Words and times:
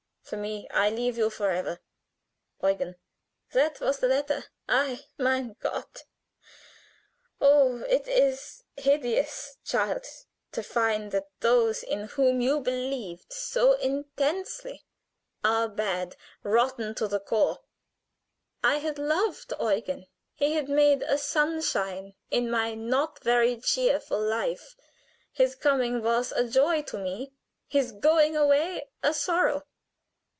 For 0.23 0.37
me 0.37 0.65
I 0.69 0.89
leave 0.89 1.17
you 1.17 1.29
forever. 1.29 1.81
"'EUGEN.' 2.63 2.95
"That 3.51 3.81
was 3.81 3.99
the 3.99 4.07
letter. 4.07 4.45
Ei! 4.69 5.01
mein 5.17 5.57
Gott! 5.59 6.05
Oh, 7.41 7.79
it 7.79 8.07
is 8.07 8.63
hideous, 8.77 9.57
child, 9.65 10.05
to 10.53 10.63
find 10.63 11.11
that 11.11 11.27
those 11.41 11.83
in 11.83 12.05
whom 12.07 12.39
you 12.39 12.61
believed 12.61 13.33
so 13.33 13.73
intensely 13.73 14.85
are 15.43 15.67
bad 15.67 16.15
rotten 16.43 16.95
to 16.95 17.09
the 17.09 17.19
core. 17.19 17.59
I 18.63 18.77
had 18.77 18.97
loved 18.97 19.51
Eugen, 19.59 20.05
he 20.33 20.53
had 20.53 20.69
made 20.69 21.01
a 21.03 21.17
sunshine 21.17 22.13
in 22.29 22.49
my 22.49 22.73
not 22.73 23.21
very 23.21 23.59
cheerful 23.59 24.21
life. 24.21 24.77
His 25.33 25.55
coming 25.55 26.01
was 26.01 26.31
a 26.31 26.47
joy 26.47 26.83
to 26.83 26.97
me, 26.97 27.33
his 27.67 27.91
going 27.91 28.37
away 28.37 28.89
a 29.03 29.13
sorrow. 29.13 29.63